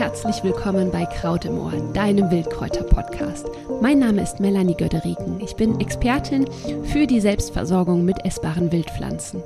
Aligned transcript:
herzlich 0.00 0.42
willkommen 0.42 0.90
bei 0.90 1.04
Kraut 1.04 1.44
im 1.44 1.58
Ohr, 1.58 1.72
deinem 1.92 2.30
Wildkräuter-Podcast. 2.30 3.46
Mein 3.82 3.98
Name 3.98 4.22
ist 4.22 4.40
Melanie 4.40 4.74
Göderiken. 4.74 5.38
Ich 5.42 5.56
bin 5.56 5.78
Expertin 5.78 6.46
für 6.84 7.06
die 7.06 7.20
Selbstversorgung 7.20 8.02
mit 8.06 8.24
essbaren 8.24 8.72
Wildpflanzen. 8.72 9.42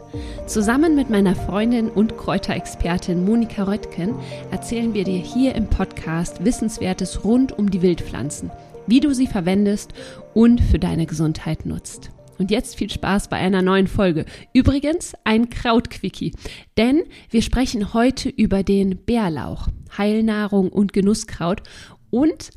Zusammen 0.46 0.94
mit 0.94 1.11
meiner 1.11 1.34
Freundin 1.34 1.90
und 1.90 2.16
Kräuterexpertin 2.16 3.25
Monika 3.25 3.64
Röttgen 3.64 4.14
erzählen 4.52 4.94
wir 4.94 5.02
dir 5.02 5.18
hier 5.18 5.56
im 5.56 5.66
Podcast 5.66 6.44
Wissenswertes 6.44 7.25
rund 7.25 7.58
um 7.58 7.68
die 7.68 7.82
Wildpflanzen, 7.82 8.52
wie 8.86 9.00
du 9.00 9.12
sie 9.12 9.26
verwendest 9.26 9.93
und 10.34 10.61
für 10.61 10.79
deine 10.79 11.07
Gesundheit 11.07 11.66
nutzt. 11.66 12.12
Und 12.38 12.50
jetzt 12.50 12.76
viel 12.76 12.90
Spaß 12.90 13.28
bei 13.28 13.36
einer 13.36 13.62
neuen 13.62 13.86
Folge. 13.86 14.24
Übrigens 14.52 15.14
ein 15.25 15.50
Krautquickie, 15.50 16.32
denn 16.76 17.04
wir 17.30 17.42
sprechen 17.42 17.94
heute 17.94 18.29
über 18.29 18.62
den 18.62 18.96
Bärlauch, 19.04 19.68
Heilnahrung 19.96 20.70
und 20.70 20.92
Genusskraut 20.92 21.62
und 22.11 22.50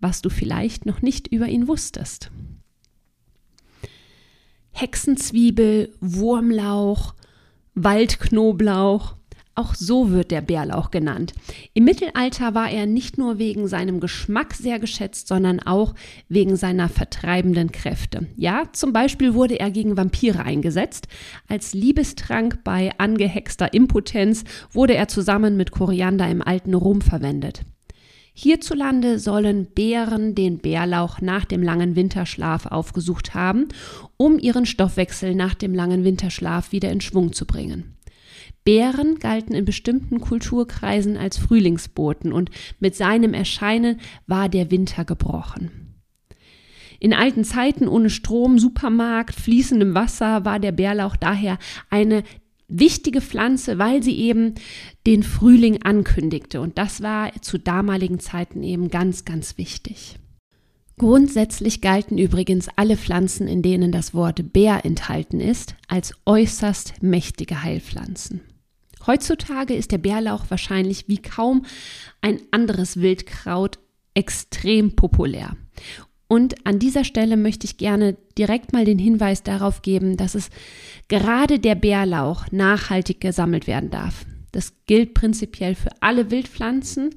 was 0.00 0.22
du 0.22 0.30
vielleicht 0.30 0.86
noch 0.86 1.02
nicht 1.02 1.28
über 1.28 1.48
ihn 1.48 1.68
wusstest. 1.68 2.30
Hexenzwiebel, 4.72 5.92
Wurmlauch, 6.00 7.14
Waldknoblauch, 7.74 9.16
auch 9.60 9.74
so 9.74 10.10
wird 10.10 10.30
der 10.30 10.40
Bärlauch 10.40 10.90
genannt. 10.90 11.34
Im 11.74 11.84
Mittelalter 11.84 12.54
war 12.54 12.70
er 12.70 12.86
nicht 12.86 13.18
nur 13.18 13.38
wegen 13.38 13.68
seinem 13.68 14.00
Geschmack 14.00 14.54
sehr 14.54 14.78
geschätzt, 14.78 15.28
sondern 15.28 15.60
auch 15.60 15.94
wegen 16.28 16.56
seiner 16.56 16.88
vertreibenden 16.88 17.70
Kräfte. 17.70 18.26
Ja, 18.36 18.64
zum 18.72 18.92
Beispiel 18.92 19.34
wurde 19.34 19.60
er 19.60 19.70
gegen 19.70 19.96
Vampire 19.96 20.42
eingesetzt. 20.42 21.08
Als 21.46 21.74
Liebestrank 21.74 22.64
bei 22.64 22.92
angehexter 22.98 23.74
Impotenz 23.74 24.44
wurde 24.72 24.94
er 24.94 25.08
zusammen 25.08 25.56
mit 25.58 25.72
Koriander 25.72 26.28
im 26.28 26.40
alten 26.40 26.72
Rom 26.74 27.02
verwendet. 27.02 27.62
Hierzulande 28.32 29.18
sollen 29.18 29.66
Bären 29.66 30.34
den 30.34 30.60
Bärlauch 30.60 31.20
nach 31.20 31.44
dem 31.44 31.62
langen 31.62 31.96
Winterschlaf 31.96 32.64
aufgesucht 32.64 33.34
haben, 33.34 33.68
um 34.16 34.38
ihren 34.38 34.64
Stoffwechsel 34.64 35.34
nach 35.34 35.54
dem 35.54 35.74
langen 35.74 36.04
Winterschlaf 36.04 36.72
wieder 36.72 36.90
in 36.90 37.02
Schwung 37.02 37.34
zu 37.34 37.44
bringen. 37.44 37.96
Bären 38.70 39.18
galten 39.18 39.52
in 39.52 39.64
bestimmten 39.64 40.20
Kulturkreisen 40.20 41.16
als 41.16 41.38
Frühlingsboten 41.38 42.32
und 42.32 42.50
mit 42.78 42.94
seinem 42.94 43.34
Erscheinen 43.34 43.98
war 44.28 44.48
der 44.48 44.70
Winter 44.70 45.04
gebrochen. 45.04 45.96
In 47.00 47.12
alten 47.12 47.42
Zeiten 47.42 47.88
ohne 47.88 48.10
Strom, 48.10 48.60
Supermarkt, 48.60 49.34
fließendem 49.34 49.96
Wasser 49.96 50.44
war 50.44 50.60
der 50.60 50.70
Bärlauch 50.70 51.16
daher 51.16 51.58
eine 51.88 52.22
wichtige 52.68 53.20
Pflanze, 53.20 53.80
weil 53.80 54.04
sie 54.04 54.16
eben 54.16 54.54
den 55.04 55.24
Frühling 55.24 55.82
ankündigte. 55.82 56.60
Und 56.60 56.78
das 56.78 57.02
war 57.02 57.32
zu 57.42 57.58
damaligen 57.58 58.20
Zeiten 58.20 58.62
eben 58.62 58.88
ganz, 58.88 59.24
ganz 59.24 59.58
wichtig. 59.58 60.14
Grundsätzlich 60.96 61.80
galten 61.80 62.18
übrigens 62.18 62.68
alle 62.76 62.96
Pflanzen, 62.96 63.48
in 63.48 63.62
denen 63.62 63.90
das 63.90 64.14
Wort 64.14 64.52
Bär 64.52 64.84
enthalten 64.84 65.40
ist, 65.40 65.74
als 65.88 66.14
äußerst 66.24 67.02
mächtige 67.02 67.64
Heilpflanzen. 67.64 68.42
Heutzutage 69.06 69.74
ist 69.74 69.92
der 69.92 69.98
Bärlauch 69.98 70.44
wahrscheinlich 70.48 71.08
wie 71.08 71.18
kaum 71.18 71.64
ein 72.20 72.40
anderes 72.50 73.00
Wildkraut 73.00 73.78
extrem 74.14 74.96
populär. 74.96 75.56
Und 76.28 76.64
an 76.64 76.78
dieser 76.78 77.02
Stelle 77.02 77.36
möchte 77.36 77.64
ich 77.66 77.76
gerne 77.76 78.16
direkt 78.38 78.72
mal 78.72 78.84
den 78.84 78.98
Hinweis 78.98 79.42
darauf 79.42 79.82
geben, 79.82 80.16
dass 80.16 80.36
es 80.36 80.50
gerade 81.08 81.58
der 81.58 81.74
Bärlauch 81.74 82.46
nachhaltig 82.52 83.20
gesammelt 83.20 83.66
werden 83.66 83.90
darf. 83.90 84.26
Das 84.52 84.74
gilt 84.86 85.14
prinzipiell 85.14 85.74
für 85.74 85.90
alle 86.00 86.30
Wildpflanzen. 86.30 87.10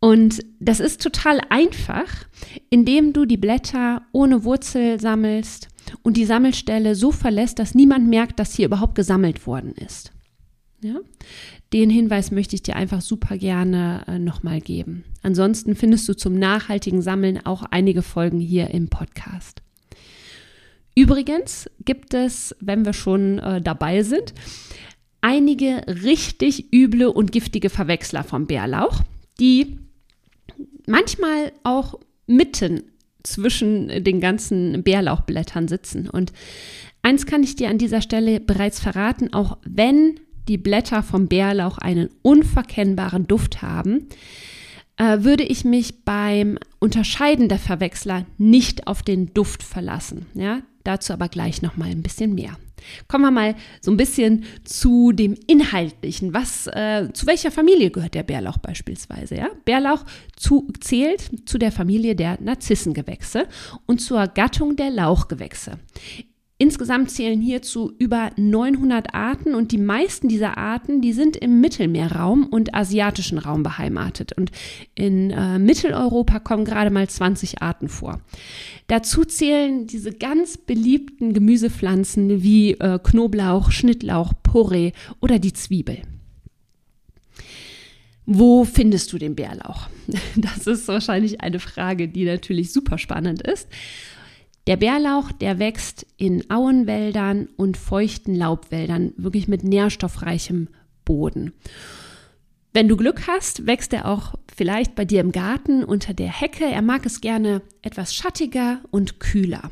Und 0.00 0.42
das 0.60 0.80
ist 0.80 1.02
total 1.02 1.40
einfach, 1.50 2.26
indem 2.70 3.12
du 3.12 3.24
die 3.24 3.36
Blätter 3.36 4.02
ohne 4.12 4.44
Wurzel 4.44 5.00
sammelst 5.00 5.68
und 6.02 6.16
die 6.16 6.26
Sammelstelle 6.26 6.94
so 6.94 7.12
verlässt, 7.12 7.58
dass 7.58 7.74
niemand 7.74 8.08
merkt, 8.08 8.38
dass 8.38 8.54
hier 8.54 8.66
überhaupt 8.66 8.94
gesammelt 8.94 9.46
worden 9.46 9.72
ist. 9.72 10.12
Ja? 10.86 11.00
Den 11.72 11.90
Hinweis 11.90 12.30
möchte 12.30 12.54
ich 12.54 12.62
dir 12.62 12.76
einfach 12.76 13.00
super 13.00 13.36
gerne 13.36 14.04
äh, 14.06 14.18
nochmal 14.18 14.60
geben. 14.60 15.04
Ansonsten 15.22 15.74
findest 15.74 16.08
du 16.08 16.14
zum 16.14 16.38
nachhaltigen 16.38 17.02
Sammeln 17.02 17.44
auch 17.44 17.64
einige 17.70 18.02
Folgen 18.02 18.38
hier 18.38 18.70
im 18.70 18.88
Podcast. 18.88 19.62
Übrigens 20.94 21.68
gibt 21.84 22.14
es, 22.14 22.54
wenn 22.60 22.86
wir 22.86 22.92
schon 22.92 23.38
äh, 23.38 23.60
dabei 23.60 24.02
sind, 24.02 24.32
einige 25.20 25.82
richtig 25.88 26.72
üble 26.72 27.08
und 27.08 27.32
giftige 27.32 27.68
Verwechsler 27.68 28.22
vom 28.22 28.46
Bärlauch, 28.46 29.00
die 29.40 29.78
manchmal 30.86 31.52
auch 31.64 31.98
mitten 32.26 32.82
zwischen 33.24 34.04
den 34.04 34.20
ganzen 34.20 34.82
Bärlauchblättern 34.84 35.68
sitzen. 35.68 36.08
Und 36.08 36.32
eins 37.02 37.26
kann 37.26 37.42
ich 37.42 37.56
dir 37.56 37.68
an 37.68 37.78
dieser 37.78 38.00
Stelle 38.00 38.40
bereits 38.40 38.80
verraten, 38.80 39.32
auch 39.34 39.58
wenn 39.64 40.20
die 40.48 40.58
Blätter 40.58 41.02
vom 41.02 41.28
Bärlauch 41.28 41.78
einen 41.78 42.10
unverkennbaren 42.22 43.26
Duft 43.26 43.62
haben, 43.62 44.08
äh, 44.96 45.18
würde 45.20 45.44
ich 45.44 45.64
mich 45.64 46.04
beim 46.04 46.58
Unterscheiden 46.78 47.48
der 47.48 47.58
Verwechsler 47.58 48.26
nicht 48.38 48.86
auf 48.86 49.02
den 49.02 49.34
Duft 49.34 49.62
verlassen. 49.62 50.26
Ja, 50.34 50.62
dazu 50.84 51.12
aber 51.12 51.28
gleich 51.28 51.62
noch 51.62 51.76
mal 51.76 51.90
ein 51.90 52.02
bisschen 52.02 52.34
mehr. 52.34 52.56
Kommen 53.08 53.24
wir 53.24 53.30
mal 53.30 53.54
so 53.80 53.90
ein 53.90 53.96
bisschen 53.96 54.44
zu 54.64 55.12
dem 55.12 55.34
Inhaltlichen. 55.46 56.34
Was, 56.34 56.66
äh, 56.68 57.08
zu 57.12 57.26
welcher 57.26 57.50
Familie 57.50 57.90
gehört 57.90 58.14
der 58.14 58.22
Bärlauch 58.22 58.58
beispielsweise? 58.58 59.36
Ja? 59.36 59.48
Bärlauch 59.64 60.04
zu, 60.36 60.68
zählt 60.80 61.48
zu 61.48 61.58
der 61.58 61.72
Familie 61.72 62.14
der 62.14 62.40
Narzissengewächse 62.40 63.48
und 63.86 64.00
zur 64.00 64.26
Gattung 64.28 64.76
der 64.76 64.90
Lauchgewächse. 64.90 65.78
Insgesamt 66.58 67.10
zählen 67.10 67.38
hierzu 67.42 67.92
über 67.98 68.30
900 68.36 69.14
Arten 69.14 69.54
und 69.54 69.72
die 69.72 69.78
meisten 69.78 70.28
dieser 70.28 70.56
Arten, 70.56 71.02
die 71.02 71.12
sind 71.12 71.36
im 71.36 71.60
Mittelmeerraum 71.60 72.46
und 72.46 72.74
asiatischen 72.74 73.36
Raum 73.36 73.62
beheimatet. 73.62 74.32
Und 74.32 74.50
in 74.94 75.30
äh, 75.32 75.58
Mitteleuropa 75.58 76.38
kommen 76.38 76.64
gerade 76.64 76.90
mal 76.90 77.06
20 77.06 77.60
Arten 77.60 77.90
vor. 77.90 78.22
Dazu 78.86 79.26
zählen 79.26 79.86
diese 79.86 80.12
ganz 80.12 80.56
beliebten 80.56 81.34
Gemüsepflanzen 81.34 82.42
wie 82.42 82.72
äh, 82.72 82.98
Knoblauch, 83.02 83.70
Schnittlauch, 83.70 84.32
Porree 84.42 84.92
oder 85.20 85.38
die 85.38 85.52
Zwiebel. 85.52 85.98
Wo 88.24 88.64
findest 88.64 89.12
du 89.12 89.18
den 89.18 89.36
Bärlauch? 89.36 89.88
Das 90.36 90.66
ist 90.66 90.88
wahrscheinlich 90.88 91.42
eine 91.42 91.58
Frage, 91.58 92.08
die 92.08 92.24
natürlich 92.24 92.72
super 92.72 92.96
spannend 92.96 93.42
ist. 93.42 93.68
Der 94.66 94.76
Bärlauch, 94.76 95.30
der 95.30 95.60
wächst 95.60 96.06
in 96.16 96.50
Auenwäldern 96.50 97.48
und 97.56 97.76
feuchten 97.76 98.34
Laubwäldern, 98.34 99.12
wirklich 99.16 99.46
mit 99.46 99.62
nährstoffreichem 99.62 100.68
Boden. 101.04 101.52
Wenn 102.72 102.88
du 102.88 102.96
Glück 102.96 103.28
hast, 103.28 103.66
wächst 103.66 103.92
er 103.92 104.06
auch 104.06 104.34
vielleicht 104.54 104.96
bei 104.96 105.04
dir 105.04 105.20
im 105.20 105.32
Garten 105.32 105.84
unter 105.84 106.14
der 106.14 106.28
Hecke. 106.28 106.64
Er 106.64 106.82
mag 106.82 107.06
es 107.06 107.20
gerne 107.20 107.62
etwas 107.80 108.14
schattiger 108.14 108.80
und 108.90 109.20
kühler. 109.20 109.70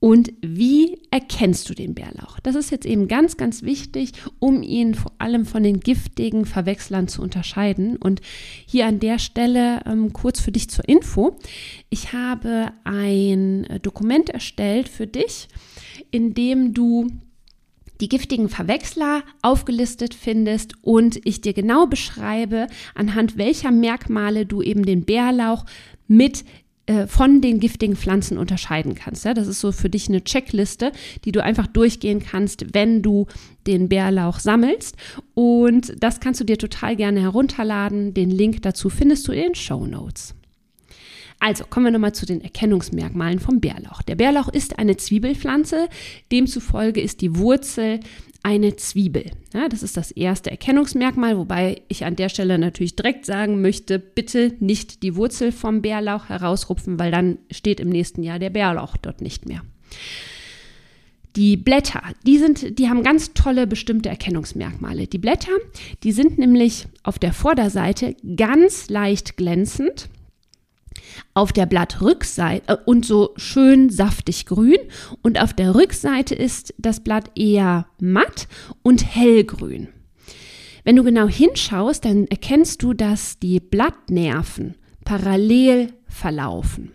Und 0.00 0.32
wie 0.40 0.98
erkennst 1.10 1.68
du 1.68 1.74
den 1.74 1.94
Bärlauch? 1.94 2.40
Das 2.40 2.54
ist 2.54 2.70
jetzt 2.70 2.86
eben 2.86 3.06
ganz, 3.06 3.36
ganz 3.36 3.62
wichtig, 3.62 4.12
um 4.38 4.62
ihn 4.62 4.94
vor 4.94 5.12
allem 5.18 5.44
von 5.44 5.62
den 5.62 5.80
giftigen 5.80 6.46
Verwechslern 6.46 7.06
zu 7.06 7.20
unterscheiden. 7.20 7.98
Und 7.98 8.22
hier 8.64 8.86
an 8.86 8.98
der 8.98 9.18
Stelle 9.18 9.82
ähm, 9.84 10.14
kurz 10.14 10.40
für 10.40 10.52
dich 10.52 10.70
zur 10.70 10.88
Info. 10.88 11.36
Ich 11.90 12.14
habe 12.14 12.72
ein 12.84 13.66
Dokument 13.82 14.30
erstellt 14.30 14.88
für 14.88 15.06
dich, 15.06 15.48
in 16.10 16.32
dem 16.32 16.72
du 16.72 17.08
die 18.00 18.08
giftigen 18.08 18.48
Verwechsler 18.48 19.22
aufgelistet 19.42 20.14
findest 20.14 20.72
und 20.82 21.20
ich 21.24 21.42
dir 21.42 21.52
genau 21.52 21.86
beschreibe, 21.86 22.68
anhand 22.94 23.36
welcher 23.36 23.70
Merkmale 23.70 24.46
du 24.46 24.62
eben 24.62 24.86
den 24.86 25.04
Bärlauch 25.04 25.66
mit 26.08 26.44
äh, 26.90 27.06
von 27.06 27.40
den 27.40 27.60
giftigen 27.60 27.94
Pflanzen 27.94 28.36
unterscheiden 28.36 28.96
kannst. 28.96 29.24
Ja? 29.24 29.32
Das 29.32 29.46
ist 29.46 29.60
so 29.60 29.70
für 29.70 29.88
dich 29.88 30.08
eine 30.08 30.24
Checkliste, 30.24 30.90
die 31.24 31.30
du 31.30 31.40
einfach 31.40 31.68
durchgehen 31.68 32.20
kannst, 32.20 32.74
wenn 32.74 33.00
du 33.00 33.26
den 33.68 33.88
Bärlauch 33.88 34.40
sammelst. 34.40 34.96
Und 35.34 35.94
das 36.02 36.18
kannst 36.18 36.40
du 36.40 36.44
dir 36.44 36.58
total 36.58 36.96
gerne 36.96 37.20
herunterladen. 37.20 38.12
Den 38.12 38.30
Link 38.30 38.62
dazu 38.62 38.90
findest 38.90 39.28
du 39.28 39.32
in 39.32 39.42
den 39.42 39.54
Show 39.54 39.86
Notes. 39.86 40.34
Also 41.40 41.64
kommen 41.64 41.86
wir 41.86 41.90
nochmal 41.90 42.14
zu 42.14 42.26
den 42.26 42.42
Erkennungsmerkmalen 42.42 43.40
vom 43.40 43.60
Bärlauch. 43.60 44.02
Der 44.02 44.14
Bärlauch 44.14 44.48
ist 44.48 44.78
eine 44.78 44.98
Zwiebelpflanze, 44.98 45.88
demzufolge 46.30 47.00
ist 47.00 47.22
die 47.22 47.36
Wurzel 47.36 48.00
eine 48.42 48.76
Zwiebel. 48.76 49.30
Ja, 49.54 49.68
das 49.68 49.82
ist 49.82 49.96
das 49.96 50.10
erste 50.10 50.50
Erkennungsmerkmal, 50.50 51.36
wobei 51.38 51.82
ich 51.88 52.04
an 52.04 52.16
der 52.16 52.28
Stelle 52.28 52.58
natürlich 52.58 52.94
direkt 52.94 53.26
sagen 53.26 53.62
möchte, 53.62 53.98
bitte 53.98 54.54
nicht 54.60 55.02
die 55.02 55.16
Wurzel 55.16 55.50
vom 55.50 55.82
Bärlauch 55.82 56.28
herausrupfen, 56.28 56.98
weil 56.98 57.10
dann 57.10 57.38
steht 57.50 57.80
im 57.80 57.88
nächsten 57.88 58.22
Jahr 58.22 58.38
der 58.38 58.50
Bärlauch 58.50 58.96
dort 58.98 59.22
nicht 59.22 59.46
mehr. 59.46 59.62
Die 61.36 61.56
Blätter, 61.56 62.02
die 62.26 62.38
sind, 62.38 62.78
die 62.78 62.88
haben 62.88 63.02
ganz 63.02 63.34
tolle 63.34 63.66
bestimmte 63.66 64.08
Erkennungsmerkmale. 64.08 65.06
Die 65.06 65.18
Blätter, 65.18 65.52
die 66.02 66.12
sind 66.12 66.38
nämlich 66.38 66.86
auf 67.02 67.18
der 67.18 67.32
Vorderseite 67.32 68.16
ganz 68.36 68.90
leicht 68.90 69.36
glänzend, 69.36 70.08
auf 71.34 71.52
der 71.52 71.66
Blattrückseite 71.66 72.72
äh, 72.72 72.76
und 72.84 73.04
so 73.04 73.32
schön 73.36 73.90
saftig 73.90 74.46
grün 74.46 74.78
und 75.22 75.40
auf 75.40 75.52
der 75.52 75.74
Rückseite 75.74 76.34
ist 76.34 76.74
das 76.78 77.00
Blatt 77.00 77.30
eher 77.34 77.86
matt 78.00 78.48
und 78.82 79.04
hellgrün. 79.04 79.88
Wenn 80.84 80.96
du 80.96 81.04
genau 81.04 81.28
hinschaust, 81.28 82.04
dann 82.04 82.26
erkennst 82.26 82.82
du, 82.82 82.94
dass 82.94 83.38
die 83.38 83.60
Blattnerven 83.60 84.74
parallel 85.04 85.92
verlaufen. 86.06 86.92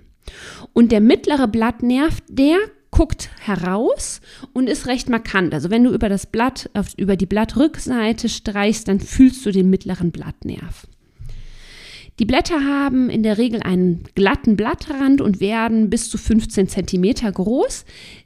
Und 0.73 0.91
der 0.91 1.01
mittlere 1.01 1.47
Blattnerv, 1.47 2.21
der 2.27 2.57
guckt 2.91 3.29
heraus 3.41 4.21
und 4.53 4.67
ist 4.67 4.87
recht 4.87 5.09
markant. 5.09 5.53
Also 5.53 5.69
wenn 5.69 5.83
du 5.83 5.91
über 5.91 6.09
das 6.09 6.25
Blatt, 6.25 6.69
über 6.97 7.17
die 7.17 7.25
Blattrückseite 7.25 8.29
streichst, 8.29 8.87
dann 8.87 8.99
fühlst 8.99 9.45
du 9.45 9.51
den 9.51 9.69
mittleren 9.69 10.11
Blattnerv. 10.11 10.87
Die 12.17 12.25
Blätter 12.25 12.63
haben 12.63 13.09
in 13.09 13.23
der 13.23 13.37
Regel 13.37 13.61
einen 13.61 14.03
glatten 14.15 14.55
Blattrand 14.55 15.19
und 15.19 15.41
werden 15.41 15.89
bis 15.89 16.09
zu 16.09 16.17
15 16.17 16.69
cm 16.69 17.33
groß, 17.33 17.83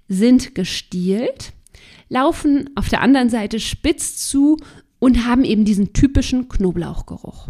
sind 0.08 0.54
gestielt, 0.54 1.54
laufen 2.08 2.70
auf 2.76 2.90
der 2.90 3.02
anderen 3.02 3.30
Seite 3.30 3.60
spitz 3.60 4.28
zu 4.28 4.58
und 5.00 5.26
haben 5.26 5.44
eben 5.44 5.66
diesen 5.66 5.94
typischen 5.94 6.50
Knoblauchgeruch. 6.50 7.50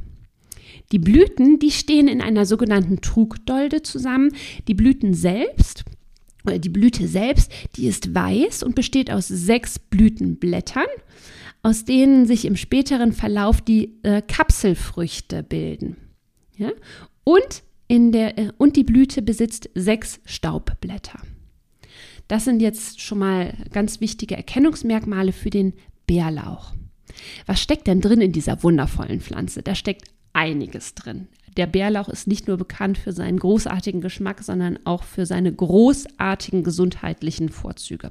Die 0.92 1.00
Blüten, 1.00 1.60
die 1.60 1.72
stehen 1.72 2.08
in 2.08 2.22
einer 2.22 2.46
sogenannten 2.46 3.02
Trugdolde 3.02 3.84
zusammen. 3.84 4.32
Die 4.68 4.74
Blüten 4.74 5.14
selbst, 5.14 5.84
oder 6.46 6.58
die 6.58 6.70
Blüte 6.70 7.08
selbst, 7.08 7.52
die 7.76 7.88
ist 7.88 8.16
weiß 8.16 8.64
und 8.64 8.76
besteht 8.76 9.12
aus 9.12 9.28
sechs 9.28 9.78
Blütenblättern, 9.78 10.88
aus 11.62 11.86
denen 11.86 12.26
sich 12.26 12.46
im 12.46 12.56
späteren 12.56 13.12
Verlauf 13.12 13.62
die 13.62 14.00
äh, 14.04 14.22
Kapselfrüchte 14.22 15.44
bilden. 15.44 15.98
Ja? 16.60 16.72
Und, 17.24 17.64
in 17.88 18.12
der, 18.12 18.38
äh, 18.38 18.52
und 18.58 18.76
die 18.76 18.84
Blüte 18.84 19.24
besitzt 19.24 19.70
sechs 19.74 20.20
Staubblätter. 20.26 21.20
Das 22.28 22.46
sind 22.46 22.62
jetzt 22.62 23.02
schon 23.02 23.18
mal 23.18 23.56
ganz 23.72 24.02
wichtige 24.02 24.38
Erkennungsmerkmale 24.38 25.32
für 25.32 25.50
den 25.50 25.74
Bärlauch. 26.06 26.74
Was 27.48 27.60
steckt 27.60 27.88
denn 27.88 28.02
drin 28.02 28.22
in 28.22 28.32
dieser 28.32 28.62
wundervollen 28.62 29.22
Pflanze? 29.22 29.64
Da 29.64 29.74
steckt 29.74 30.04
einiges 30.34 30.94
drin. 30.94 31.28
Der 31.58 31.68
Bärlauch 31.68 32.10
ist 32.10 32.28
nicht 32.28 32.48
nur 32.48 32.58
bekannt 32.58 32.98
für 32.98 33.12
seinen 33.12 33.40
großartigen 33.40 34.02
Geschmack, 34.02 34.44
sondern 34.44 34.80
auch 34.86 35.04
für 35.04 35.26
seine 35.26 35.52
großartigen 35.54 36.64
gesundheitlichen 36.64 37.50
Vorzüge. 37.50 38.10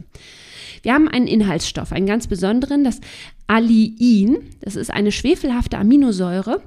Wir 0.82 0.94
haben 0.94 1.08
einen 1.08 1.26
Inhaltsstoff, 1.26 1.92
einen 1.92 2.06
ganz 2.06 2.26
besonderen, 2.26 2.84
das 2.84 3.00
Aliin. 3.46 4.38
Das 4.60 4.76
ist 4.76 4.90
eine 4.90 5.12
schwefelhafte 5.12 5.78
Aminosäure 5.78 6.62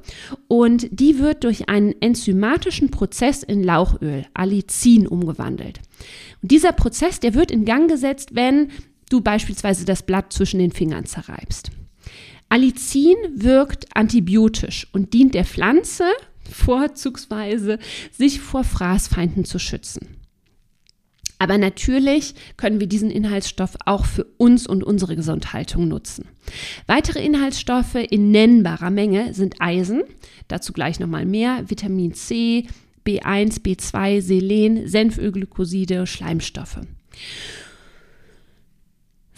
und 0.48 0.88
die 0.92 1.20
wird 1.20 1.44
durch 1.44 1.70
einen 1.70 1.94
enzymatischen 2.02 2.90
Prozess 2.92 3.44
in 3.44 3.64
Lauchöl, 3.64 4.26
Allicin, 4.34 5.08
umgewandelt. 5.08 5.80
Und 6.42 6.52
dieser 6.52 6.72
Prozess, 6.72 7.20
der 7.20 7.34
wird 7.34 7.52
in 7.52 7.66
Gang 7.66 7.90
gesetzt, 7.90 8.30
wenn 8.34 8.70
du 9.10 9.22
beispielsweise 9.22 9.86
das 9.86 10.04
Blatt 10.04 10.34
zwischen 10.34 10.60
den 10.60 10.72
Fingern 10.72 11.06
zerreibst. 11.06 11.72
Allicin 12.50 13.16
wirkt 13.36 13.96
antibiotisch 13.96 14.88
und 14.92 15.14
dient 15.14 15.36
der 15.36 15.46
Pflanze 15.46 16.04
vorzugsweise, 16.52 17.80
sich 18.12 18.40
vor 18.40 18.64
Fraßfeinden 18.64 19.46
zu 19.46 19.60
schützen. 19.60 20.18
Aber 21.42 21.58
natürlich 21.58 22.36
können 22.56 22.80
wir 22.80 22.86
diesen 22.86 23.10
Inhaltsstoff 23.10 23.76
auch 23.86 24.06
für 24.06 24.26
uns 24.38 24.68
und 24.68 24.84
unsere 24.84 25.16
Gesundhaltung 25.16 25.88
nutzen. 25.88 26.26
Weitere 26.86 27.26
Inhaltsstoffe 27.26 27.96
in 27.96 28.30
nennbarer 28.30 28.92
Menge 28.92 29.34
sind 29.34 29.56
Eisen, 29.60 30.04
dazu 30.48 30.72
gleich 30.72 31.00
nochmal 31.00 31.26
mehr, 31.26 31.68
Vitamin 31.68 32.14
C, 32.14 32.68
B1, 33.08 33.62
B2, 33.64 34.22
Selen, 34.22 34.88
Senfölglykoside, 34.88 36.06
Schleimstoffe. 36.06 36.82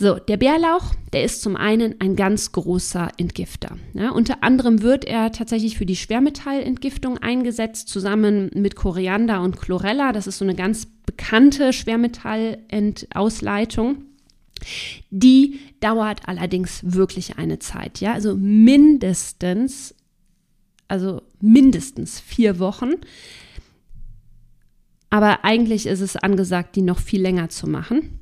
So, 0.03 0.15
der 0.15 0.35
Bärlauch, 0.35 0.93
der 1.13 1.23
ist 1.23 1.41
zum 1.41 1.55
einen 1.55 2.01
ein 2.01 2.17
ganz 2.17 2.51
großer 2.51 3.11
Entgifter. 3.15 3.77
Ja, 3.93 4.11
unter 4.11 4.43
anderem 4.43 4.81
wird 4.81 5.05
er 5.05 5.31
tatsächlich 5.31 5.77
für 5.77 5.85
die 5.85 5.95
Schwermetallentgiftung 5.95 7.19
eingesetzt, 7.19 7.87
zusammen 7.87 8.51
mit 8.53 8.75
Koriander 8.75 9.41
und 9.41 9.55
Chlorella. 9.55 10.11
Das 10.11 10.27
ist 10.27 10.39
so 10.39 10.43
eine 10.43 10.55
ganz 10.55 10.87
bekannte 11.05 11.71
Schwermetallausleitung. 11.71 14.03
Die 15.09 15.61
dauert 15.79 16.27
allerdings 16.27 16.81
wirklich 16.83 17.37
eine 17.37 17.59
Zeit, 17.59 18.01
ja, 18.01 18.11
also 18.11 18.35
mindestens, 18.35 19.95
also 20.89 21.21
mindestens 21.39 22.19
vier 22.19 22.59
Wochen. 22.59 22.91
Aber 25.09 25.45
eigentlich 25.45 25.85
ist 25.85 26.01
es 26.01 26.17
angesagt, 26.17 26.75
die 26.75 26.81
noch 26.81 26.99
viel 26.99 27.21
länger 27.21 27.47
zu 27.47 27.69
machen. 27.69 28.19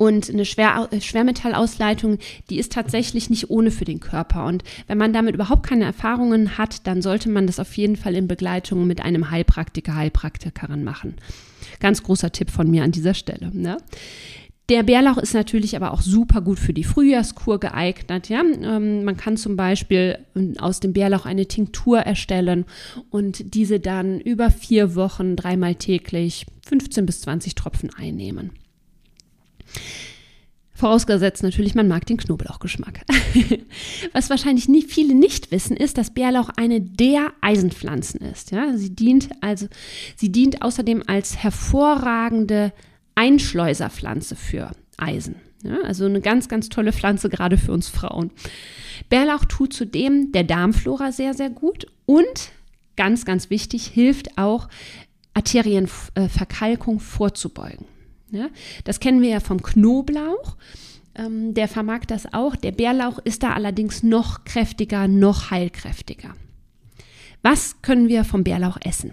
Und 0.00 0.30
eine 0.30 0.46
Schwer 0.46 0.88
Schwermetallausleitung, 0.98 2.16
die 2.48 2.58
ist 2.58 2.72
tatsächlich 2.72 3.28
nicht 3.28 3.50
ohne 3.50 3.70
für 3.70 3.84
den 3.84 4.00
Körper. 4.00 4.46
Und 4.46 4.64
wenn 4.86 4.96
man 4.96 5.12
damit 5.12 5.34
überhaupt 5.34 5.66
keine 5.66 5.84
Erfahrungen 5.84 6.56
hat, 6.56 6.86
dann 6.86 7.02
sollte 7.02 7.28
man 7.28 7.46
das 7.46 7.60
auf 7.60 7.76
jeden 7.76 7.96
Fall 7.96 8.14
in 8.14 8.26
Begleitung 8.26 8.86
mit 8.86 9.02
einem 9.02 9.30
Heilpraktiker, 9.30 9.94
Heilpraktikerin 9.94 10.84
machen. 10.84 11.16
Ganz 11.80 12.02
großer 12.02 12.32
Tipp 12.32 12.50
von 12.50 12.70
mir 12.70 12.82
an 12.82 12.92
dieser 12.92 13.12
Stelle. 13.12 13.50
Ne? 13.52 13.76
Der 14.70 14.84
Bärlauch 14.84 15.18
ist 15.18 15.34
natürlich 15.34 15.76
aber 15.76 15.92
auch 15.92 16.00
super 16.00 16.40
gut 16.40 16.58
für 16.58 16.72
die 16.72 16.84
Frühjahrskur 16.84 17.60
geeignet. 17.60 18.30
Ja? 18.30 18.40
Ähm, 18.40 19.04
man 19.04 19.18
kann 19.18 19.36
zum 19.36 19.56
Beispiel 19.56 20.16
ähm, 20.34 20.54
aus 20.58 20.80
dem 20.80 20.94
Bärlauch 20.94 21.26
eine 21.26 21.44
Tinktur 21.44 21.98
erstellen 21.98 22.64
und 23.10 23.52
diese 23.54 23.80
dann 23.80 24.18
über 24.18 24.50
vier 24.50 24.94
Wochen 24.94 25.36
dreimal 25.36 25.74
täglich 25.74 26.46
15 26.64 27.04
bis 27.04 27.20
20 27.20 27.54
Tropfen 27.54 27.90
einnehmen. 27.94 28.52
Vorausgesetzt 30.80 31.42
natürlich, 31.42 31.74
man 31.74 31.88
mag 31.88 32.06
den 32.06 32.16
Knoblauchgeschmack. 32.16 33.00
Was 34.14 34.30
wahrscheinlich 34.30 34.66
nie, 34.66 34.82
viele 34.82 35.14
nicht 35.14 35.50
wissen, 35.50 35.76
ist, 35.76 35.98
dass 35.98 36.14
Bärlauch 36.14 36.48
eine 36.56 36.80
der 36.80 37.34
Eisenpflanzen 37.42 38.22
ist. 38.22 38.50
Ja? 38.50 38.78
Sie, 38.78 38.94
dient 38.94 39.28
also, 39.42 39.68
sie 40.16 40.32
dient 40.32 40.62
außerdem 40.62 41.02
als 41.06 41.36
hervorragende 41.36 42.72
Einschleuserpflanze 43.14 44.36
für 44.36 44.70
Eisen. 44.96 45.34
Ja? 45.64 45.76
Also 45.84 46.06
eine 46.06 46.22
ganz, 46.22 46.48
ganz 46.48 46.70
tolle 46.70 46.94
Pflanze, 46.94 47.28
gerade 47.28 47.58
für 47.58 47.72
uns 47.72 47.90
Frauen. 47.90 48.30
Bärlauch 49.10 49.44
tut 49.44 49.74
zudem 49.74 50.32
der 50.32 50.44
Darmflora 50.44 51.12
sehr, 51.12 51.34
sehr 51.34 51.50
gut 51.50 51.86
und 52.06 52.52
ganz, 52.96 53.26
ganz 53.26 53.50
wichtig, 53.50 53.86
hilft 53.86 54.38
auch 54.38 54.68
Arterienverkalkung 55.34 57.00
vorzubeugen. 57.00 57.84
Ja, 58.32 58.48
das 58.84 59.00
kennen 59.00 59.22
wir 59.22 59.30
ja 59.30 59.40
vom 59.40 59.62
Knoblauch. 59.62 60.56
Ähm, 61.14 61.54
der 61.54 61.68
vermag 61.68 62.04
das 62.06 62.32
auch. 62.32 62.56
Der 62.56 62.72
Bärlauch 62.72 63.18
ist 63.18 63.42
da 63.42 63.52
allerdings 63.52 64.02
noch 64.02 64.44
kräftiger, 64.44 65.08
noch 65.08 65.50
heilkräftiger. 65.50 66.34
Was 67.42 67.82
können 67.82 68.08
wir 68.08 68.24
vom 68.24 68.44
Bärlauch 68.44 68.78
essen? 68.82 69.12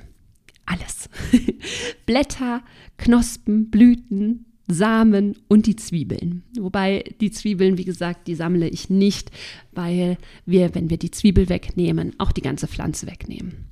Alles. 0.66 1.10
Blätter, 2.06 2.62
Knospen, 2.98 3.70
Blüten, 3.70 4.46
Samen 4.68 5.38
und 5.48 5.66
die 5.66 5.78
Zwiebeln. 5.78 6.44
Wobei 6.60 7.04
die 7.22 7.32
Zwiebeln, 7.32 7.78
wie 7.78 7.86
gesagt, 7.86 8.28
die 8.28 8.36
sammle 8.36 8.68
ich 8.68 8.90
nicht, 8.90 9.32
weil 9.72 10.18
wir, 10.46 10.76
wenn 10.76 10.90
wir 10.90 10.98
die 10.98 11.12
Zwiebel 11.12 11.48
wegnehmen, 11.48 12.14
auch 12.18 12.34
die 12.34 12.42
ganze 12.42 12.68
Pflanze 12.68 13.08
wegnehmen. 13.08 13.68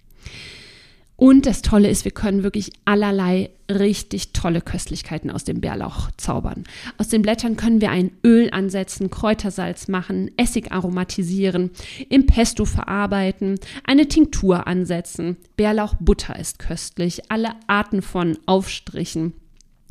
Und 1.17 1.45
das 1.45 1.61
Tolle 1.61 1.89
ist, 1.89 2.03
wir 2.03 2.11
können 2.11 2.43
wirklich 2.43 2.71
allerlei 2.83 3.49
richtig 3.71 4.33
tolle 4.33 4.61
Köstlichkeiten 4.61 5.31
aus 5.31 5.45
dem 5.45 5.61
Bärlauch 5.61 6.11
zaubern. 6.17 6.65
Aus 6.97 7.07
den 7.07 7.21
Blättern 7.21 7.55
können 7.55 7.79
wir 7.79 7.89
ein 7.89 8.11
Öl 8.23 8.49
ansetzen, 8.51 9.09
Kräutersalz 9.09 9.87
machen, 9.87 10.29
Essig 10.37 10.71
aromatisieren, 10.71 11.71
im 12.09 12.25
Pesto 12.25 12.65
verarbeiten, 12.65 13.59
eine 13.85 14.07
Tinktur 14.07 14.67
ansetzen. 14.67 15.37
Bärlauchbutter 15.55 16.37
ist 16.37 16.59
köstlich, 16.59 17.31
alle 17.31 17.51
Arten 17.67 18.01
von 18.01 18.37
Aufstrichen 18.45 19.33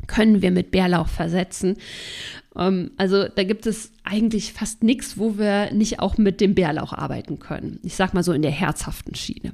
können 0.07 0.43
wir 0.43 0.51
mit 0.51 0.69
Bärlauch 0.69 1.07
versetzen. 1.07 1.77
Ähm, 2.57 2.91
also 2.97 3.27
da 3.27 3.43
gibt 3.43 3.65
es 3.65 3.91
eigentlich 4.03 4.53
fast 4.53 4.83
nichts, 4.83 5.17
wo 5.17 5.37
wir 5.37 5.71
nicht 5.73 5.99
auch 5.99 6.17
mit 6.17 6.41
dem 6.41 6.55
Bärlauch 6.55 6.93
arbeiten 6.93 7.39
können. 7.39 7.79
Ich 7.83 7.95
sag 7.95 8.13
mal 8.13 8.23
so 8.23 8.31
in 8.33 8.41
der 8.41 8.51
herzhaften 8.51 9.15
Schiene. 9.15 9.53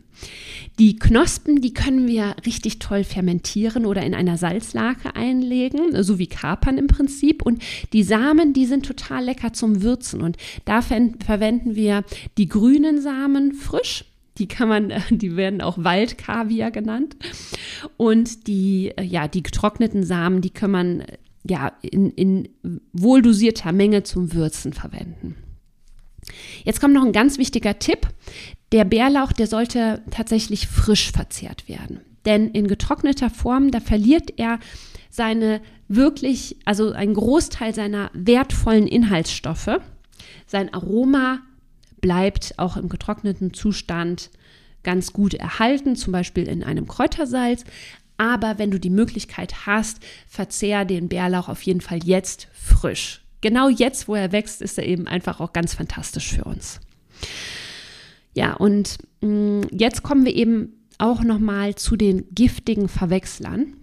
Die 0.80 0.98
Knospen, 0.98 1.62
die 1.62 1.74
können 1.74 2.08
wir 2.08 2.36
richtig 2.46 2.80
toll 2.80 3.04
fermentieren 3.04 3.86
oder 3.86 4.04
in 4.04 4.14
einer 4.14 4.38
Salzlake 4.38 5.16
einlegen, 5.16 6.04
so 6.04 6.20
wie 6.20 6.28
Kapern 6.28 6.78
im 6.78 6.88
Prinzip. 6.88 7.42
Und 7.42 7.62
die 7.94 8.04
Samen, 8.04 8.54
die 8.54 8.66
sind 8.66 8.86
total 8.86 9.26
lecker 9.26 9.54
zum 9.54 9.82
Würzen. 9.82 10.22
Und 10.22 10.38
da 10.66 10.82
verwenden 10.82 11.76
wir 11.76 12.04
die 12.38 12.48
grünen 12.48 13.02
Samen 13.02 13.54
frisch 13.54 14.06
die 14.38 14.48
kann 14.48 14.70
man, 14.70 14.94
die 15.10 15.36
werden 15.36 15.62
auch 15.62 15.78
Waldkaviar 15.78 16.72
genannt. 16.72 17.16
Und 17.98 18.48
die, 18.48 18.94
ja, 19.00 19.28
die 19.28 19.44
getrockneten 19.44 20.04
Samen, 20.04 20.42
die 20.42 20.50
kann 20.50 20.72
man 20.72 21.04
ja, 21.44 21.72
in, 21.82 22.12
in 22.12 22.50
wohldosierter 22.94 23.72
Menge 23.72 24.04
zum 24.04 24.34
Würzen 24.34 24.74
verwenden. 24.74 25.36
Jetzt 26.64 26.80
kommt 26.80 26.94
noch 26.94 27.06
ein 27.06 27.14
ganz 27.14 27.38
wichtiger 27.38 27.80
Tipp. 27.80 28.08
Der 28.72 28.86
Bärlauch, 28.86 29.32
der 29.32 29.48
sollte 29.48 30.02
tatsächlich 30.12 30.68
frisch 30.68 31.12
verzehrt 31.12 31.68
werden. 31.68 32.02
Denn 32.26 32.50
in 32.50 32.68
getrockneter 32.68 33.30
Form, 33.30 33.72
da 33.72 33.80
verliert 33.80 34.34
er 34.38 34.60
seine 35.10 35.62
wirklich, 35.88 36.58
also 36.66 36.92
einen 36.92 37.16
Großteil 37.16 37.74
seiner 37.74 38.12
wertvollen 38.14 38.88
Inhaltsstoffe. 38.88 39.80
Sein 40.46 40.74
Aroma 40.74 41.40
bleibt 42.00 42.54
auch 42.58 42.78
im 42.78 42.90
getrockneten 42.90 43.54
Zustand 43.54 44.30
ganz 44.84 45.14
gut 45.14 45.34
erhalten, 45.34 45.96
zum 45.96 46.14
Beispiel 46.14 46.48
in 46.48 46.64
einem 46.64 46.88
Kräutersalz. 46.88 47.66
Aber 48.22 48.60
wenn 48.60 48.70
du 48.70 48.80
die 48.80 48.92
Möglichkeit 48.92 49.66
hast, 49.66 49.98
verzehr 50.28 50.86
den 50.86 51.10
Bärlauch 51.10 51.50
auf 51.50 51.64
jeden 51.64 51.82
Fall 51.82 52.04
jetzt 52.04 52.48
frisch. 52.54 53.26
Genau 53.42 53.68
jetzt, 53.68 54.08
wo 54.08 54.14
er 54.14 54.32
wächst, 54.32 54.62
ist 54.62 54.78
er 54.78 54.86
eben 54.86 55.08
einfach 55.08 55.40
auch 55.40 55.54
ganz 55.54 55.74
fantastisch 55.74 56.36
für 56.36 56.44
uns. 56.44 56.80
Ja, 58.36 58.54
und 58.54 59.00
mm, 59.22 59.62
jetzt 59.72 60.04
kommen 60.04 60.24
wir 60.24 60.36
eben 60.36 60.86
auch 61.00 61.24
noch 61.24 61.40
mal 61.40 61.74
zu 61.74 61.96
den 61.96 62.28
giftigen 62.30 62.90
Verwechslern. 62.90 63.74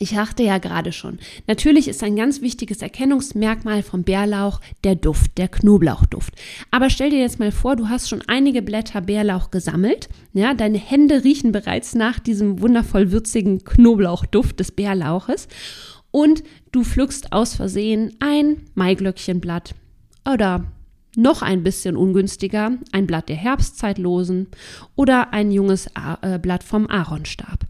Ich 0.00 0.10
dachte 0.10 0.44
ja 0.44 0.58
gerade 0.58 0.92
schon, 0.92 1.18
natürlich 1.48 1.88
ist 1.88 2.04
ein 2.04 2.14
ganz 2.14 2.40
wichtiges 2.40 2.82
Erkennungsmerkmal 2.82 3.82
vom 3.82 4.04
Bärlauch 4.04 4.60
der 4.84 4.94
Duft, 4.94 5.36
der 5.38 5.48
Knoblauchduft. 5.48 6.34
Aber 6.70 6.88
stell 6.88 7.10
dir 7.10 7.18
jetzt 7.18 7.40
mal 7.40 7.50
vor, 7.50 7.74
du 7.74 7.88
hast 7.88 8.08
schon 8.08 8.22
einige 8.28 8.62
Blätter 8.62 9.00
Bärlauch 9.00 9.50
gesammelt. 9.50 10.08
Ja, 10.34 10.54
deine 10.54 10.78
Hände 10.78 11.24
riechen 11.24 11.50
bereits 11.50 11.96
nach 11.96 12.20
diesem 12.20 12.60
wundervoll 12.60 13.10
würzigen 13.10 13.64
Knoblauchduft 13.64 14.60
des 14.60 14.70
Bärlauches. 14.70 15.48
Und 16.12 16.44
du 16.70 16.84
pflückst 16.84 17.32
aus 17.32 17.56
Versehen 17.56 18.14
ein 18.20 18.62
Maiglöckchenblatt 18.74 19.74
oder 20.24 20.64
noch 21.18 21.42
ein 21.42 21.62
bisschen 21.62 21.96
ungünstiger 21.96 22.72
ein 22.92 23.06
Blatt 23.06 23.28
der 23.28 23.36
Herbstzeitlosen 23.36 24.46
oder 24.96 25.32
ein 25.32 25.50
junges 25.50 25.88
äh, 26.22 26.38
Blatt 26.38 26.62
vom 26.62 26.88
Aaronstab. 26.88 27.66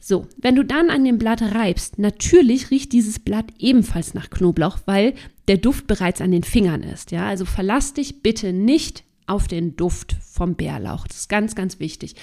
So, 0.00 0.26
wenn 0.38 0.56
du 0.56 0.64
dann 0.64 0.90
an 0.90 1.04
dem 1.04 1.18
Blatt 1.18 1.42
reibst, 1.42 1.98
natürlich 1.98 2.70
riecht 2.70 2.92
dieses 2.92 3.18
Blatt 3.18 3.46
ebenfalls 3.58 4.14
nach 4.14 4.30
Knoblauch, 4.30 4.78
weil 4.86 5.14
der 5.48 5.58
Duft 5.58 5.86
bereits 5.86 6.20
an 6.20 6.30
den 6.30 6.44
Fingern 6.44 6.82
ist. 6.82 7.10
Ja, 7.10 7.26
also 7.26 7.44
verlass 7.44 7.92
dich 7.92 8.22
bitte 8.22 8.52
nicht 8.52 9.03
auf 9.26 9.48
den 9.48 9.76
Duft 9.76 10.16
vom 10.20 10.54
Bärlauch. 10.54 11.06
Das 11.06 11.18
ist 11.18 11.28
ganz, 11.28 11.54
ganz 11.54 11.80
wichtig. 11.80 12.16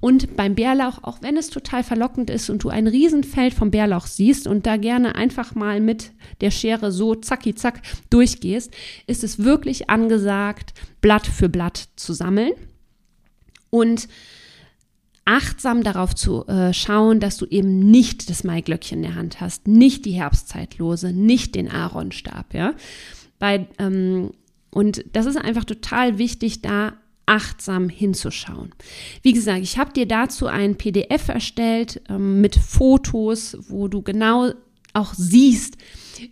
Und 0.00 0.36
beim 0.36 0.54
Bärlauch, 0.54 1.02
auch 1.02 1.22
wenn 1.22 1.36
es 1.36 1.48
total 1.48 1.84
verlockend 1.84 2.30
ist 2.30 2.50
und 2.50 2.64
du 2.64 2.68
ein 2.70 2.86
Riesenfeld 2.86 3.54
vom 3.54 3.70
Bärlauch 3.70 4.06
siehst 4.06 4.46
und 4.46 4.66
da 4.66 4.76
gerne 4.76 5.14
einfach 5.14 5.54
mal 5.54 5.80
mit 5.80 6.12
der 6.40 6.50
Schere 6.50 6.90
so 6.90 7.14
zacki 7.14 7.54
zack 7.54 7.82
durchgehst, 8.10 8.72
ist 9.06 9.22
es 9.22 9.38
wirklich 9.38 9.90
angesagt, 9.90 10.74
Blatt 11.00 11.26
für 11.26 11.48
Blatt 11.48 11.88
zu 11.96 12.12
sammeln 12.12 12.52
und 13.70 14.08
achtsam 15.24 15.84
darauf 15.84 16.14
zu 16.14 16.46
äh, 16.48 16.72
schauen, 16.74 17.20
dass 17.20 17.36
du 17.36 17.46
eben 17.46 17.78
nicht 17.90 18.28
das 18.30 18.42
Maiglöckchen 18.42 18.98
in 18.98 19.02
der 19.02 19.14
Hand 19.14 19.40
hast, 19.40 19.68
nicht 19.68 20.04
die 20.04 20.12
Herbstzeitlose, 20.12 21.12
nicht 21.12 21.54
den 21.54 21.70
Aaronstab, 21.70 22.52
ja. 22.52 22.74
Bei 23.38 23.68
ähm, 23.78 24.32
und 24.70 25.04
das 25.12 25.26
ist 25.26 25.36
einfach 25.36 25.64
total 25.64 26.18
wichtig, 26.18 26.62
da 26.62 26.94
achtsam 27.26 27.88
hinzuschauen. 27.88 28.72
Wie 29.22 29.32
gesagt, 29.32 29.62
ich 29.62 29.78
habe 29.78 29.92
dir 29.92 30.06
dazu 30.06 30.46
ein 30.46 30.76
PDF 30.76 31.28
erstellt 31.28 32.02
ähm, 32.08 32.40
mit 32.40 32.56
Fotos, 32.56 33.56
wo 33.68 33.88
du 33.88 34.02
genau 34.02 34.50
auch 34.92 35.14
siehst, 35.14 35.76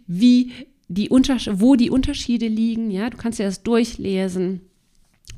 wie 0.07 0.53
die 0.89 1.09
wo 1.11 1.77
die 1.77 1.91
Unterschiede 1.91 2.49
liegen. 2.49 2.91
Ja, 2.91 3.11
du 3.11 3.17
kannst 3.17 3.39
dir 3.39 3.45
das 3.45 3.63
durchlesen. 3.63 4.63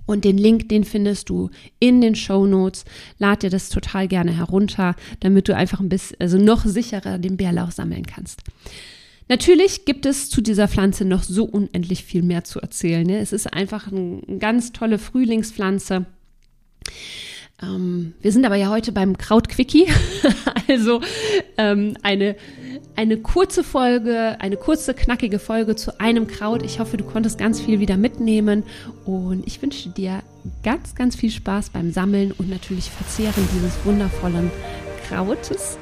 Und 0.07 0.25
den 0.25 0.38
Link, 0.38 0.69
den 0.69 0.85
findest 0.85 1.28
du 1.28 1.50
in 1.78 2.00
den 2.00 2.14
Show 2.14 2.47
Notes. 2.47 2.85
Lad 3.19 3.42
dir 3.42 3.50
das 3.50 3.69
total 3.69 4.09
gerne 4.09 4.37
herunter, 4.37 4.97
damit 5.21 5.49
du 5.49 5.54
einfach 5.54 5.78
ein 5.78 5.88
bisschen, 5.88 6.16
also 6.21 6.38
noch 6.38 6.64
sicherer 6.64 7.19
den 7.19 7.37
Bärlauch 7.37 7.71
sammeln 7.71 8.07
kannst. 8.07 8.42
Natürlich 9.30 9.84
gibt 9.84 10.06
es 10.06 10.28
zu 10.28 10.40
dieser 10.40 10.66
Pflanze 10.66 11.04
noch 11.04 11.22
so 11.22 11.44
unendlich 11.44 12.04
viel 12.04 12.22
mehr 12.22 12.42
zu 12.42 12.58
erzählen. 12.58 13.06
Ne? 13.06 13.20
Es 13.20 13.32
ist 13.32 13.46
einfach 13.46 13.87
eine 13.87 14.22
ganz 14.40 14.72
tolle 14.72 14.99
Frühlingspflanze. 14.99 16.04
Ähm, 17.62 18.14
wir 18.20 18.32
sind 18.32 18.44
aber 18.44 18.56
ja 18.56 18.70
heute 18.70 18.90
beim 18.90 19.16
Krautquickie, 19.16 19.87
also 20.68 21.00
ähm, 21.58 21.96
eine, 22.02 22.34
eine 22.96 23.18
kurze 23.18 23.62
Folge, 23.62 24.37
eine 24.40 24.56
kurze, 24.56 24.94
knackige 24.94 25.38
Folge 25.38 25.76
zu 25.76 26.00
einem 26.00 26.26
Kraut. 26.26 26.64
Ich 26.64 26.80
hoffe, 26.80 26.96
du 26.96 27.04
konntest 27.04 27.38
ganz 27.38 27.60
viel 27.60 27.78
wieder 27.78 27.96
mitnehmen 27.96 28.64
und 29.04 29.46
ich 29.46 29.62
wünsche 29.62 29.90
dir 29.90 30.25
ganz, 30.64 30.96
ganz 30.96 31.14
viel 31.14 31.30
Spaß 31.30 31.70
beim 31.70 31.92
Sammeln 31.92 32.32
und 32.32 32.50
natürlich 32.50 32.90
Verzehren 32.90 33.46
dieses 33.54 33.76
wundervollen 33.84 34.50
Krautes. 35.06 35.78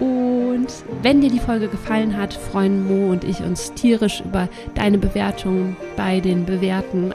Und 0.00 0.68
wenn 1.02 1.20
dir 1.20 1.30
die 1.30 1.38
Folge 1.38 1.68
gefallen 1.68 2.16
hat, 2.16 2.34
freuen 2.34 2.86
Mo 2.86 3.10
und 3.10 3.24
ich 3.24 3.40
uns 3.40 3.72
tierisch 3.72 4.20
über 4.20 4.48
deine 4.74 4.98
Bewertung 4.98 5.76
bei 5.96 6.20
den 6.20 6.44
bewährten 6.44 7.14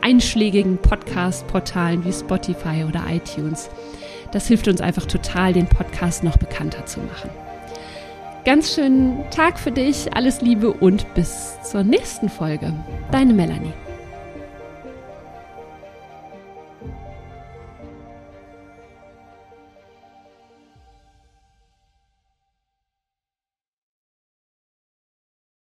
einschlägigen 0.00 0.78
Podcast-Portalen 0.78 2.04
wie 2.04 2.12
Spotify 2.12 2.84
oder 2.86 3.04
iTunes. 3.10 3.70
Das 4.32 4.46
hilft 4.46 4.68
uns 4.68 4.80
einfach 4.80 5.06
total, 5.06 5.52
den 5.52 5.66
Podcast 5.66 6.22
noch 6.22 6.36
bekannter 6.36 6.84
zu 6.86 7.00
machen. 7.00 7.30
Ganz 8.44 8.74
schönen 8.74 9.24
Tag 9.30 9.58
für 9.58 9.72
dich, 9.72 10.14
alles 10.14 10.40
Liebe 10.40 10.72
und 10.72 11.14
bis 11.14 11.58
zur 11.62 11.82
nächsten 11.82 12.28
Folge. 12.28 12.72
Deine 13.10 13.32
Melanie. 13.32 13.72